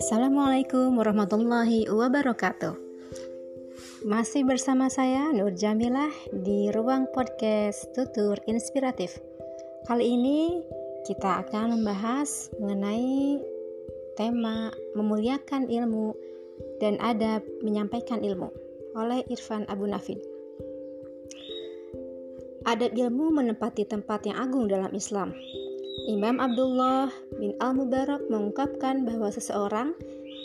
Assalamualaikum 0.00 0.96
warahmatullahi 0.96 1.92
wabarakatuh. 1.92 2.72
Masih 4.08 4.48
bersama 4.48 4.88
saya 4.88 5.28
Nur 5.36 5.52
Jamilah 5.52 6.08
di 6.32 6.72
ruang 6.72 7.12
podcast 7.12 7.92
Tutur 7.92 8.40
Inspiratif. 8.48 9.20
Kali 9.84 10.08
ini 10.08 10.64
kita 11.04 11.44
akan 11.44 11.76
membahas 11.76 12.48
mengenai 12.56 13.36
tema 14.16 14.72
memuliakan 14.96 15.68
ilmu 15.68 16.16
dan 16.80 16.96
adab 17.04 17.44
menyampaikan 17.60 18.24
ilmu 18.24 18.48
oleh 18.96 19.20
Irfan 19.28 19.68
Abu 19.68 19.84
Nafid. 19.84 20.37
Adab 22.68 22.92
ilmu 22.92 23.32
menempati 23.32 23.88
tempat 23.88 24.28
yang 24.28 24.36
agung 24.36 24.68
dalam 24.68 24.92
Islam. 24.92 25.32
Imam 26.04 26.36
Abdullah 26.36 27.08
bin 27.40 27.56
Al-Mubarak 27.64 28.28
mengungkapkan 28.28 29.08
bahwa 29.08 29.32
seseorang 29.32 29.96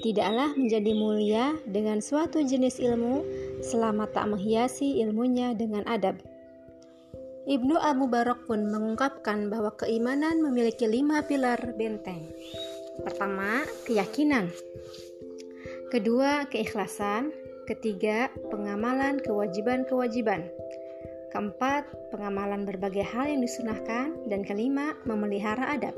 tidaklah 0.08 0.56
menjadi 0.56 0.92
mulia 0.96 1.52
dengan 1.68 2.00
suatu 2.00 2.40
jenis 2.40 2.80
ilmu 2.80 3.28
selama 3.60 4.08
tak 4.08 4.32
menghiasi 4.32 5.04
ilmunya 5.04 5.52
dengan 5.52 5.84
adab. 5.84 6.16
Ibnu 7.44 7.76
Al-Mubarak 7.76 8.48
pun 8.48 8.72
mengungkapkan 8.72 9.52
bahwa 9.52 9.76
keimanan 9.76 10.40
memiliki 10.40 10.88
lima 10.88 11.28
pilar 11.28 11.60
benteng. 11.76 12.32
Pertama, 13.04 13.68
keyakinan. 13.84 14.48
Kedua, 15.92 16.48
keikhlasan. 16.48 17.36
Ketiga, 17.68 18.32
pengamalan 18.48 19.20
kewajiban-kewajiban. 19.20 20.48
Keempat, 21.34 22.14
pengamalan 22.14 22.64
berbagai 22.64 23.02
hal 23.02 23.26
yang 23.26 23.42
disunahkan. 23.42 24.30
Dan 24.30 24.46
kelima, 24.46 24.94
memelihara 25.10 25.74
adab. 25.74 25.98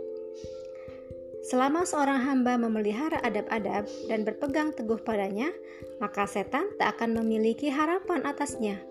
Selama 1.46 1.86
seorang 1.86 2.26
hamba 2.26 2.58
memelihara 2.58 3.22
adab-adab 3.22 3.86
dan 4.10 4.26
berpegang 4.26 4.74
teguh 4.74 4.98
padanya, 4.98 5.54
maka 6.02 6.26
setan 6.26 6.66
tak 6.82 6.98
akan 6.98 7.22
memiliki 7.22 7.70
harapan 7.70 8.26
atasnya. 8.26 8.82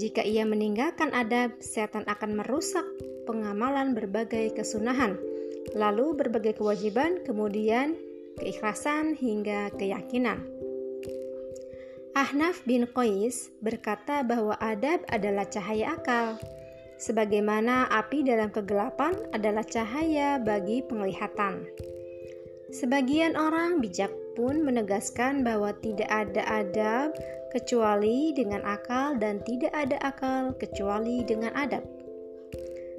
Jika 0.00 0.24
ia 0.24 0.48
meninggalkan 0.48 1.12
adab, 1.12 1.52
setan 1.60 2.08
akan 2.08 2.40
merusak 2.40 2.86
pengamalan 3.28 3.92
berbagai 3.92 4.56
kesunahan, 4.56 5.20
lalu 5.76 6.16
berbagai 6.16 6.56
kewajiban, 6.56 7.20
kemudian 7.28 7.92
keikhlasan 8.40 9.12
hingga 9.12 9.68
keyakinan. 9.76 10.61
Ahnaf 12.12 12.60
bin 12.68 12.84
Qais 12.84 13.48
berkata 13.64 14.20
bahwa 14.20 14.52
adab 14.60 15.00
adalah 15.08 15.48
cahaya 15.48 15.96
akal, 15.96 16.36
sebagaimana 17.00 17.88
api 17.88 18.20
dalam 18.20 18.52
kegelapan 18.52 19.16
adalah 19.32 19.64
cahaya 19.64 20.36
bagi 20.36 20.84
penglihatan. 20.84 21.64
Sebagian 22.68 23.32
orang 23.32 23.80
bijak 23.80 24.12
pun 24.36 24.60
menegaskan 24.60 25.40
bahwa 25.40 25.72
tidak 25.80 26.12
ada 26.12 26.44
adab 26.52 27.16
kecuali 27.48 28.36
dengan 28.36 28.60
akal 28.60 29.16
dan 29.16 29.40
tidak 29.48 29.72
ada 29.72 29.96
akal 30.04 30.52
kecuali 30.60 31.24
dengan 31.24 31.56
adab. 31.56 31.80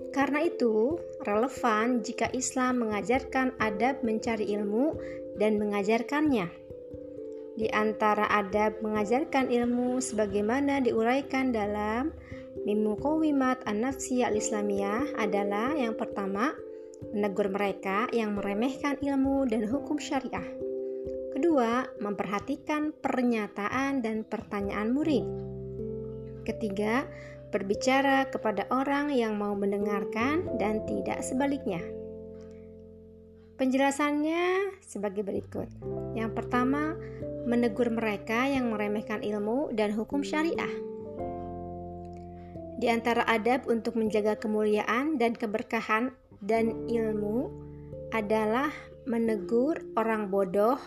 Karena 0.09 0.45
itu, 0.45 0.97
relevan 1.21 2.01
jika 2.01 2.33
Islam 2.33 2.81
mengajarkan 2.81 3.61
adab 3.61 4.01
mencari 4.01 4.49
ilmu 4.57 4.97
dan 5.37 5.61
mengajarkannya. 5.61 6.62
Di 7.53 7.69
antara 7.69 8.25
adab 8.33 8.81
mengajarkan 8.81 9.53
ilmu 9.53 10.01
sebagaimana 10.01 10.81
diuraikan 10.81 11.53
dalam 11.53 12.09
Mimukowimat 12.65 13.65
An-Nafsiyah 13.69 14.33
Al-Islamiyah 14.33 15.17
adalah 15.17 15.73
yang 15.77 15.93
pertama, 15.93 16.53
menegur 17.11 17.51
mereka 17.51 18.07
yang 18.15 18.39
meremehkan 18.39 18.97
ilmu 19.03 19.45
dan 19.49 19.67
hukum 19.67 19.99
syariah. 19.99 20.45
Kedua, 21.33 21.85
memperhatikan 21.99 22.93
pernyataan 22.93 24.05
dan 24.05 24.23
pertanyaan 24.23 24.93
murid. 24.93 25.25
Ketiga, 26.45 27.03
berbicara 27.53 28.29
kepada 28.33 28.65
orang 28.73 29.13
yang 29.13 29.37
mau 29.37 29.53
mendengarkan 29.53 30.57
dan 30.57 30.81
tidak 30.89 31.21
sebaliknya. 31.21 31.81
Penjelasannya 33.53 34.73
sebagai 34.81 35.21
berikut. 35.21 35.69
Yang 36.17 36.31
pertama, 36.33 36.97
menegur 37.45 37.91
mereka 37.93 38.49
yang 38.49 38.73
meremehkan 38.73 39.21
ilmu 39.21 39.69
dan 39.75 39.93
hukum 39.93 40.25
syariah. 40.25 40.71
Di 42.81 42.91
antara 42.91 43.23
adab 43.29 43.69
untuk 43.69 43.95
menjaga 43.95 44.35
kemuliaan 44.35 45.15
dan 45.21 45.37
keberkahan 45.37 46.11
dan 46.43 46.89
ilmu 46.89 47.47
adalah 48.11 48.73
menegur 49.07 49.79
orang 49.95 50.27
bodoh 50.27 50.79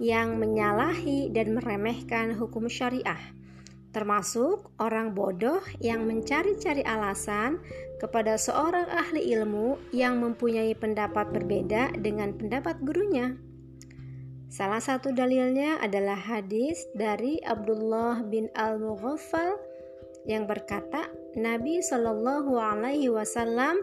yang 0.00 0.40
menyalahi 0.40 1.30
dan 1.30 1.54
meremehkan 1.54 2.34
hukum 2.34 2.66
syariah, 2.66 3.20
termasuk 3.94 4.72
orang 4.80 5.14
bodoh 5.14 5.62
yang 5.78 6.06
mencari-cari 6.08 6.82
alasan 6.82 7.62
kepada 8.04 8.36
seorang 8.36 8.84
ahli 8.92 9.32
ilmu 9.32 9.80
yang 9.96 10.20
mempunyai 10.20 10.76
pendapat 10.76 11.32
berbeda 11.32 11.96
dengan 11.96 12.36
pendapat 12.36 12.76
gurunya. 12.84 13.32
Salah 14.52 14.84
satu 14.84 15.16
dalilnya 15.16 15.80
adalah 15.80 16.20
hadis 16.20 16.84
dari 16.92 17.40
Abdullah 17.40 18.20
bin 18.28 18.52
Al-Mughaffal 18.52 19.56
yang 20.28 20.44
berkata, 20.44 21.08
Nabi 21.32 21.80
Shallallahu 21.80 22.52
alaihi 22.60 23.08
wasallam 23.08 23.80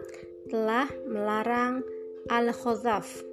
telah 0.54 0.86
melarang 1.10 1.82
al-khazaf. 2.30 3.26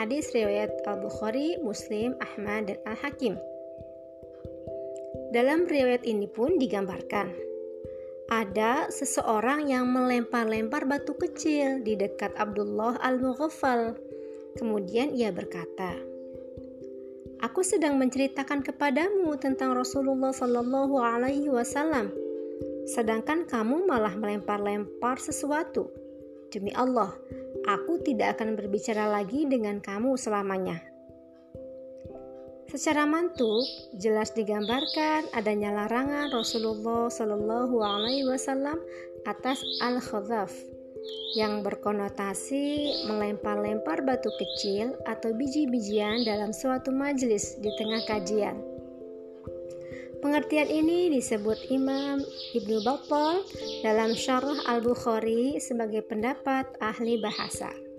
Hadis 0.00 0.32
riwayat 0.32 0.72
Al-Bukhari, 0.88 1.60
Muslim, 1.60 2.16
Ahmad, 2.16 2.72
dan 2.72 2.80
Al-Hakim. 2.88 3.36
Dalam 5.36 5.68
riwayat 5.68 6.02
ini 6.08 6.26
pun 6.26 6.58
digambarkan 6.58 7.49
ada 8.30 8.86
seseorang 8.94 9.66
yang 9.66 9.90
melempar-lempar 9.90 10.86
batu 10.86 11.18
kecil 11.18 11.82
di 11.82 11.98
dekat 11.98 12.30
Abdullah 12.38 12.94
al-Mughaffal. 13.02 13.98
Kemudian 14.54 15.10
ia 15.10 15.34
berkata, 15.34 15.98
Aku 17.42 17.66
sedang 17.66 17.98
menceritakan 17.98 18.62
kepadamu 18.62 19.34
tentang 19.40 19.74
Rasulullah 19.74 20.30
Shallallahu 20.30 20.94
Alaihi 21.02 21.50
Wasallam, 21.50 22.14
sedangkan 22.86 23.50
kamu 23.50 23.88
malah 23.88 24.14
melempar-lempar 24.14 25.18
sesuatu. 25.18 25.90
Demi 26.54 26.70
Allah, 26.76 27.10
aku 27.66 27.98
tidak 28.04 28.38
akan 28.38 28.54
berbicara 28.54 29.10
lagi 29.10 29.48
dengan 29.48 29.82
kamu 29.82 30.14
selamanya. 30.20 30.89
Secara 32.70 33.02
mantuk, 33.02 33.66
jelas 33.98 34.30
digambarkan 34.30 35.26
adanya 35.34 35.74
larangan 35.74 36.30
Rasulullah 36.30 37.10
Shallallahu 37.10 37.82
Alaihi 37.82 38.30
Wasallam 38.30 38.78
atas 39.26 39.58
al-khazaf 39.82 40.54
yang 41.34 41.66
berkonotasi 41.66 42.94
melempar-lempar 43.10 44.06
batu 44.06 44.30
kecil 44.38 44.94
atau 45.02 45.34
biji-bijian 45.34 46.22
dalam 46.22 46.54
suatu 46.54 46.94
majelis 46.94 47.58
di 47.58 47.74
tengah 47.74 48.06
kajian. 48.06 48.62
Pengertian 50.22 50.70
ini 50.70 51.10
disebut 51.10 51.74
Imam 51.74 52.22
Ibnu 52.54 52.86
Battal 52.86 53.42
dalam 53.82 54.14
Syarah 54.14 54.62
Al-Bukhari 54.70 55.58
sebagai 55.58 56.06
pendapat 56.06 56.70
ahli 56.78 57.18
bahasa. 57.18 57.89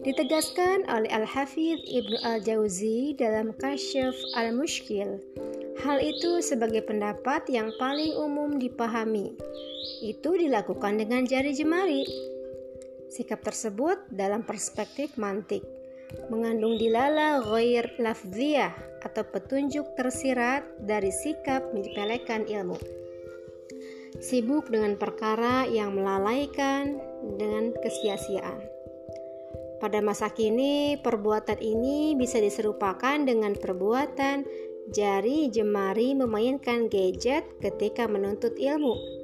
Ditegaskan 0.00 0.88
oleh 0.88 1.12
Al-Hafidh 1.12 1.84
Ibnu 1.84 2.24
Al-Jauzi 2.24 3.12
dalam 3.20 3.52
Kasyaf 3.52 4.16
Al-Mushkil. 4.32 5.20
Hal 5.84 6.00
itu 6.00 6.40
sebagai 6.40 6.80
pendapat 6.88 7.44
yang 7.52 7.68
paling 7.76 8.16
umum 8.16 8.56
dipahami 8.56 9.36
itu 10.00 10.30
dilakukan 10.40 10.96
dengan 10.96 11.28
jari 11.28 11.52
jemari. 11.52 12.08
Sikap 13.12 13.44
tersebut 13.44 14.00
dalam 14.08 14.40
perspektif 14.40 15.20
mantik 15.20 15.60
mengandung 16.32 16.80
dilala 16.80 17.44
ghair 17.44 17.92
lafziyah 18.00 18.72
atau 19.04 19.24
petunjuk 19.28 19.84
tersirat 20.00 20.64
dari 20.80 21.12
sikap 21.12 21.76
menyepelekan 21.76 22.48
ilmu. 22.48 22.80
Sibuk 24.20 24.72
dengan 24.72 24.96
perkara 24.96 25.68
yang 25.68 25.92
melalaikan 25.92 26.98
dengan 27.36 27.72
kesia-siaan. 27.84 28.79
Pada 29.80 30.04
masa 30.04 30.28
kini, 30.28 31.00
perbuatan 31.00 31.56
ini 31.56 32.12
bisa 32.14 32.36
diserupakan 32.36 33.16
dengan 33.24 33.56
perbuatan 33.56 34.44
jari 34.92 35.48
jemari 35.48 36.12
memainkan 36.12 36.92
gadget 36.92 37.48
ketika 37.64 38.04
menuntut 38.04 38.54
ilmu 38.60 39.20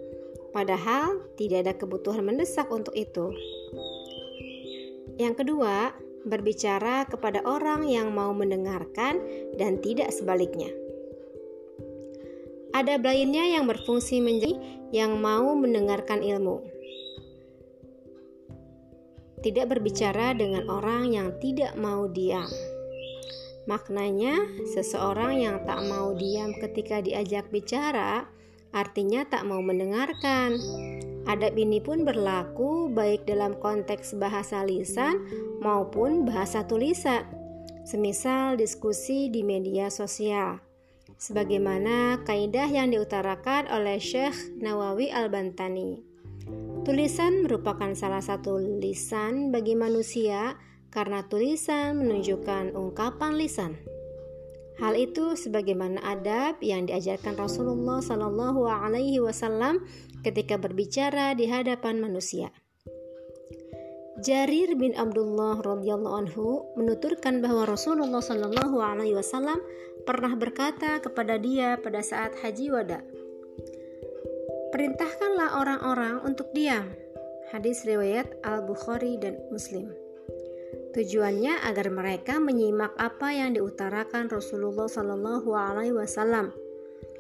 Padahal 0.56 1.20
tidak 1.36 1.68
ada 1.68 1.74
kebutuhan 1.76 2.24
mendesak 2.24 2.72
untuk 2.72 2.96
itu. 2.96 3.28
Yang 5.20 5.44
kedua, 5.44 5.92
berbicara 6.24 7.04
kepada 7.04 7.44
orang 7.44 7.84
yang 7.84 8.16
mau 8.16 8.32
mendengarkan 8.32 9.20
dan 9.60 9.76
tidak 9.84 10.08
sebaliknya. 10.16 10.72
Ada 12.72 12.96
lainnya 12.96 13.52
yang 13.52 13.68
berfungsi 13.68 14.24
menjadi 14.24 14.56
yang 14.96 15.20
mau 15.20 15.52
mendengarkan 15.52 16.24
ilmu. 16.24 16.64
Tidak 19.44 19.76
berbicara 19.76 20.32
dengan 20.32 20.68
orang 20.68 21.12
yang 21.12 21.28
tidak 21.42 21.76
mau 21.76 22.08
diam. 22.08 22.48
Maknanya, 23.66 24.46
seseorang 24.72 25.42
yang 25.42 25.56
tak 25.66 25.82
mau 25.90 26.14
diam 26.14 26.54
ketika 26.54 27.02
diajak 27.02 27.50
bicara 27.50 28.30
artinya 28.76 29.24
tak 29.24 29.48
mau 29.48 29.64
mendengarkan. 29.64 30.60
Adab 31.26 31.58
ini 31.58 31.82
pun 31.82 32.06
berlaku 32.06 32.92
baik 32.92 33.26
dalam 33.26 33.58
konteks 33.58 34.14
bahasa 34.14 34.62
lisan 34.62 35.26
maupun 35.58 36.22
bahasa 36.22 36.62
tulisan, 36.62 37.26
semisal 37.82 38.54
diskusi 38.54 39.32
di 39.32 39.42
media 39.42 39.90
sosial. 39.90 40.62
Sebagaimana 41.16 42.22
kaidah 42.28 42.68
yang 42.68 42.92
diutarakan 42.92 43.66
oleh 43.72 43.96
Syekh 43.96 44.36
Nawawi 44.60 45.10
Al-Bantani. 45.10 46.15
Tulisan 46.86 47.42
merupakan 47.42 47.90
salah 47.98 48.22
satu 48.22 48.62
lisan 48.62 49.50
bagi 49.50 49.74
manusia 49.74 50.54
karena 50.94 51.26
tulisan 51.26 51.98
menunjukkan 51.98 52.78
ungkapan 52.78 53.34
lisan. 53.34 53.74
Hal 54.78 54.94
itu 54.94 55.34
sebagaimana 55.34 55.98
adab 56.06 56.62
yang 56.62 56.86
diajarkan 56.86 57.34
Rasulullah 57.34 57.98
Shallallahu 57.98 58.70
Alaihi 58.70 59.18
Wasallam 59.18 59.82
ketika 60.22 60.62
berbicara 60.62 61.34
di 61.34 61.50
hadapan 61.50 61.98
manusia. 61.98 62.54
Jarir 64.22 64.78
bin 64.78 64.94
Abdullah 64.94 65.58
radhiyallahu 65.58 66.16
anhu 66.22 66.70
menuturkan 66.78 67.42
bahwa 67.42 67.66
Rasulullah 67.66 68.22
Shallallahu 68.22 68.78
alaihi 68.80 69.12
wasallam 69.12 69.60
pernah 70.08 70.32
berkata 70.38 71.04
kepada 71.04 71.36
dia 71.36 71.76
pada 71.82 72.00
saat 72.00 72.32
haji 72.40 72.72
wada, 72.72 73.04
"Perintahkanlah 74.70 75.60
orang-orang 75.60 76.22
untuk 76.26 76.50
diam." 76.56 76.90
Hadis 77.54 77.86
riwayat 77.86 78.42
Al-Bukhari 78.42 79.18
dan 79.22 79.38
Muslim. 79.54 79.94
Tujuannya 80.96 81.62
agar 81.62 81.92
mereka 81.92 82.40
menyimak 82.40 82.90
apa 82.96 83.28
yang 83.28 83.52
diutarakan 83.52 84.32
Rasulullah 84.32 84.88
Shallallahu 84.88 85.52
Alaihi 85.52 85.92
Wasallam. 85.92 86.50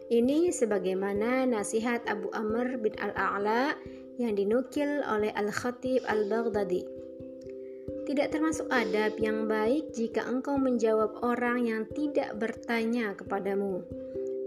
Ini 0.08 0.48
sebagaimana 0.48 1.44
nasihat 1.44 2.02
Abu 2.08 2.32
Amr 2.32 2.80
bin 2.80 2.96
Al-A'la 2.96 3.76
yang 4.16 4.32
dinukil 4.32 5.04
oleh 5.04 5.28
Al-Khatib 5.36 6.02
Al-Baghdadi. 6.08 6.82
Tidak 8.06 8.30
termasuk 8.30 8.70
adab 8.70 9.18
yang 9.18 9.50
baik 9.50 9.90
jika 9.92 10.24
engkau 10.24 10.56
menjawab 10.56 11.18
orang 11.26 11.66
yang 11.66 11.82
tidak 11.90 12.32
bertanya 12.38 13.18
kepadamu. 13.18 13.82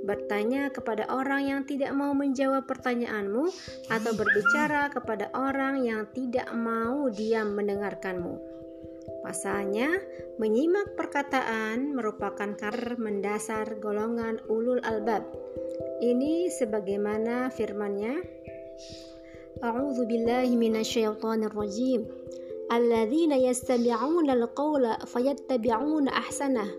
Bertanya 0.09 0.73
kepada 0.73 1.05
orang 1.13 1.45
yang 1.45 1.61
tidak 1.69 1.93
mau 1.93 2.17
menjawab 2.17 2.65
pertanyaanmu, 2.65 3.45
atau 3.93 4.11
berbicara 4.17 4.89
kepada 4.89 5.29
orang 5.37 5.85
yang 5.85 6.09
tidak 6.17 6.49
mau 6.57 7.13
diam 7.13 7.53
mendengarkanmu. 7.53 8.41
Pasalnya, 9.21 10.01
menyimak 10.41 10.97
perkataan 10.97 11.93
merupakan 11.93 12.57
kar 12.57 12.97
mendasar 12.97 13.77
golongan 13.77 14.41
ulul 14.49 14.81
albab. 14.81 15.29
Ini 16.01 16.49
sebagaimana 16.57 17.53
firman-Nya, 17.53 18.17
A'udzu 19.59 20.07
billahi 20.07 20.55
minasyaitonir 20.55 21.53
rajim. 21.53 22.07
Alladzina 22.71 23.35
yastami'una 23.35 24.39
al-qawla 24.39 25.03
fayattabi'una 25.03 26.09
ahsanah. 26.15 26.69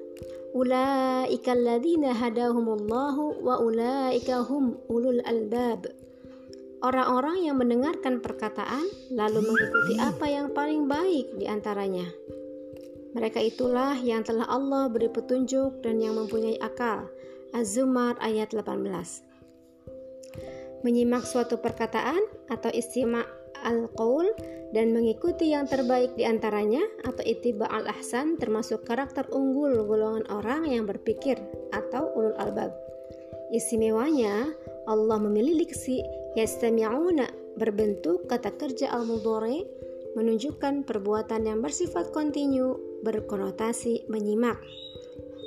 Ulaika 0.51 1.55
alladzina 1.55 2.11
hadahumullahu 2.11 3.39
wa 3.39 3.63
ulaika 3.63 4.43
hum 4.43 4.75
ulul 4.91 5.23
albab. 5.23 5.87
Orang-orang 6.83 7.47
yang 7.47 7.55
mendengarkan 7.61 8.19
perkataan 8.19 8.83
lalu 9.15 9.47
mengikuti 9.47 9.95
apa 10.03 10.27
yang 10.27 10.51
paling 10.51 10.91
baik 10.91 11.39
di 11.39 11.47
antaranya. 11.47 12.09
Mereka 13.15 13.39
itulah 13.43 13.95
yang 14.03 14.27
telah 14.27 14.47
Allah 14.51 14.91
beri 14.91 15.07
petunjuk 15.07 15.87
dan 15.87 16.03
yang 16.03 16.19
mempunyai 16.19 16.59
akal. 16.59 17.07
Az-Zumar 17.55 18.19
ayat 18.19 18.51
18. 18.51 18.87
Menyimak 20.83 21.27
suatu 21.27 21.59
perkataan 21.63 22.23
atau 22.51 22.71
istimak 22.75 23.27
al-qaul 23.67 24.27
dan 24.71 24.95
mengikuti 24.95 25.51
yang 25.51 25.67
terbaik 25.67 26.15
di 26.15 26.23
antaranya 26.23 26.83
atau 27.03 27.23
itiba 27.27 27.67
al-ahsan 27.67 28.39
termasuk 28.39 28.87
karakter 28.87 29.27
unggul 29.35 29.83
golongan 29.87 30.27
orang 30.31 30.71
yang 30.71 30.87
berpikir 30.87 31.37
atau 31.75 32.11
ulul 32.15 32.37
albab. 32.39 32.71
Istimewanya, 33.51 34.55
Allah 34.87 35.19
memilih 35.19 35.67
diksi 35.67 36.01
yastami'una 36.39 37.27
berbentuk 37.59 38.31
kata 38.31 38.55
kerja 38.55 38.95
al-mudhari 38.95 39.67
menunjukkan 40.15 40.87
perbuatan 40.87 41.51
yang 41.51 41.59
bersifat 41.59 42.15
kontinu 42.15 42.79
berkonotasi 43.03 44.07
menyimak. 44.07 44.59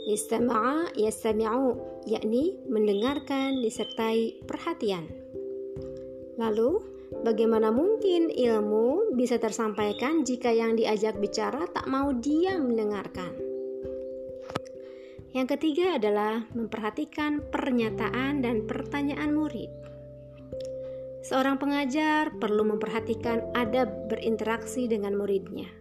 Istama'a 0.03 0.91
yastami'u 0.99 1.79
yakni 2.03 2.59
mendengarkan 2.67 3.63
disertai 3.63 4.43
perhatian. 4.43 5.07
Lalu, 6.35 6.92
bagaimana 7.23 7.71
mungkin 7.71 8.29
ilmu 8.29 9.15
bisa 9.15 9.39
tersampaikan 9.39 10.27
jika 10.27 10.51
yang 10.51 10.75
diajak 10.75 11.17
bicara 11.17 11.65
tak 11.71 11.87
mau 11.87 12.11
diam 12.11 12.69
mendengarkan? 12.69 13.33
Yang 15.33 15.57
ketiga 15.57 15.97
adalah 15.97 16.45
memperhatikan 16.53 17.41
pernyataan 17.49 18.45
dan 18.45 18.69
pertanyaan 18.69 19.33
murid. 19.33 19.71
Seorang 21.25 21.57
pengajar 21.57 22.35
perlu 22.37 22.67
memperhatikan 22.67 23.55
adab 23.57 24.11
berinteraksi 24.11 24.85
dengan 24.85 25.17
muridnya. 25.17 25.71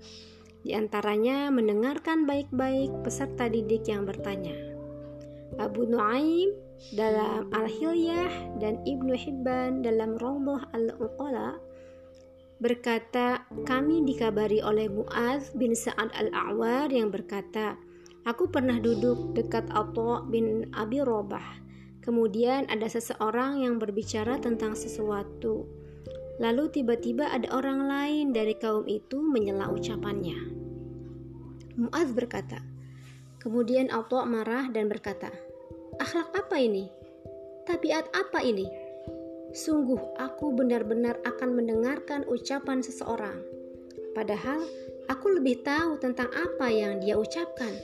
Di 0.63 0.73
antaranya 0.73 1.51
mendengarkan 1.51 2.25
baik-baik 2.25 3.03
peserta 3.03 3.51
didik 3.51 3.91
yang 3.91 4.07
bertanya. 4.07 4.55
Abu 5.61 5.85
Nuaim 5.85 6.55
dalam 6.91 7.47
Al-Hilyah 7.55 8.59
dan 8.59 8.83
Ibnu 8.83 9.15
Hibban 9.15 9.87
dalam 9.87 10.19
Rawdah 10.19 10.67
Al-Uqala 10.75 11.63
berkata, 12.59 13.47
kami 13.63 14.03
dikabari 14.03 14.59
oleh 14.59 14.91
Muaz 14.91 15.55
bin 15.55 15.79
Sa'ad 15.79 16.11
Al-A'war 16.15 16.91
yang 16.91 17.15
berkata, 17.15 17.79
Aku 18.23 18.51
pernah 18.51 18.79
duduk 18.79 19.35
dekat 19.35 19.67
Atha 19.75 20.23
bin 20.31 20.71
Abi 20.75 21.03
Robah 21.03 21.63
Kemudian 22.03 22.67
ada 22.67 22.91
seseorang 22.91 23.63
yang 23.63 23.79
berbicara 23.79 24.43
tentang 24.43 24.75
sesuatu. 24.75 25.71
Lalu 26.43 26.75
tiba-tiba 26.75 27.31
ada 27.31 27.47
orang 27.55 27.87
lain 27.87 28.35
dari 28.35 28.59
kaum 28.59 28.91
itu 28.91 29.23
menyela 29.23 29.71
ucapannya. 29.71 30.51
Muaz 31.79 32.11
berkata, 32.11 32.59
kemudian 33.39 33.87
Auto 33.95 34.19
marah 34.27 34.67
dan 34.75 34.91
berkata, 34.91 35.31
Akhlak 36.01 36.33
apa 36.33 36.57
ini? 36.57 36.89
Tabiat 37.69 38.09
apa 38.17 38.41
ini? 38.41 38.65
Sungguh 39.53 40.01
aku 40.17 40.57
benar-benar 40.57 41.21
akan 41.29 41.61
mendengarkan 41.61 42.25
ucapan 42.25 42.81
seseorang. 42.81 43.45
Padahal 44.17 44.65
aku 45.13 45.37
lebih 45.37 45.61
tahu 45.61 46.01
tentang 46.01 46.33
apa 46.33 46.73
yang 46.73 46.97
dia 47.05 47.21
ucapkan. 47.21 47.77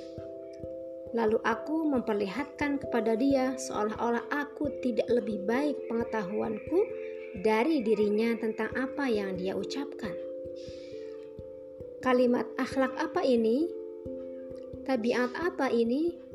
Lalu 1.12 1.40
aku 1.44 1.88
memperlihatkan 1.88 2.80
kepada 2.80 3.16
dia 3.16 3.56
seolah-olah 3.56 4.24
aku 4.32 4.72
tidak 4.80 5.08
lebih 5.12 5.44
baik 5.44 5.76
pengetahuanku 5.88 6.80
dari 7.44 7.84
dirinya 7.84 8.36
tentang 8.40 8.72
apa 8.76 9.08
yang 9.08 9.36
dia 9.36 9.52
ucapkan. 9.52 10.12
Kalimat 12.00 12.46
akhlak 12.56 12.94
apa 12.96 13.20
ini? 13.26 13.68
Tabiat 14.86 15.34
apa 15.36 15.68
ini? 15.68 16.27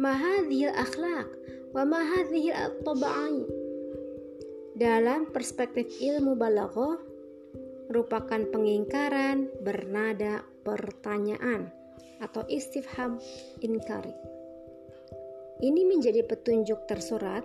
Mahadhil 0.00 0.72
akhlak 0.72 1.28
wa 1.76 1.84
mahadhil 1.84 2.56
tabai. 2.80 3.44
Dalam 4.72 5.28
perspektif 5.28 5.92
ilmu 6.00 6.40
balaghah 6.40 6.96
merupakan 7.92 8.40
pengingkaran 8.48 9.52
bernada 9.60 10.40
pertanyaan 10.64 11.68
atau 12.24 12.48
istifham 12.48 13.20
inkari. 13.60 14.16
Ini 15.60 15.84
menjadi 15.84 16.24
petunjuk 16.24 16.88
tersurat 16.88 17.44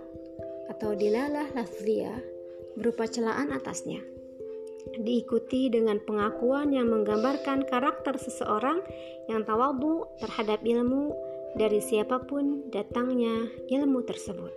atau 0.72 0.96
dilalah 0.96 1.52
lafziyah 1.52 2.24
berupa 2.72 3.04
celaan 3.04 3.52
atasnya. 3.52 4.00
Diikuti 4.96 5.68
dengan 5.68 6.00
pengakuan 6.00 6.72
yang 6.72 6.88
menggambarkan 6.88 7.68
karakter 7.68 8.16
seseorang 8.16 8.80
yang 9.28 9.44
tawadu 9.44 10.08
terhadap 10.24 10.64
ilmu 10.64 11.25
dari 11.56 11.80
siapa 11.80 12.22
pun 12.28 12.68
datangnya 12.68 13.48
ilmu 13.72 14.04
tersebut. 14.04 14.52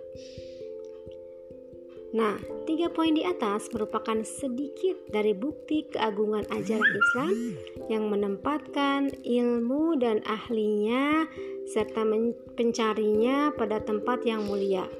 Nah, 2.10 2.34
tiga 2.66 2.90
poin 2.90 3.14
di 3.14 3.22
atas 3.22 3.70
merupakan 3.70 4.18
sedikit 4.26 4.98
dari 5.14 5.30
bukti 5.30 5.86
keagungan 5.94 6.42
ajaran 6.50 6.90
Islam 6.90 7.34
yang 7.86 8.10
menempatkan 8.10 9.14
ilmu 9.22 9.94
dan 9.94 10.18
ahlinya 10.26 11.30
serta 11.70 12.02
pencarinya 12.58 13.54
pada 13.54 13.78
tempat 13.78 14.26
yang 14.26 14.42
mulia. 14.42 14.90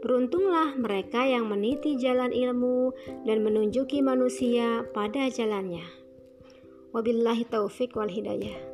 Beruntunglah 0.00 0.76
mereka 0.80 1.28
yang 1.28 1.52
meniti 1.52 2.00
jalan 2.00 2.32
ilmu 2.32 2.96
dan 3.28 3.44
menunjuki 3.44 4.00
manusia 4.00 4.88
pada 4.96 5.28
jalannya. 5.28 5.84
Wabillahi 6.96 7.44
taufik 7.44 7.92
wal 7.92 8.08
hidayah. 8.08 8.73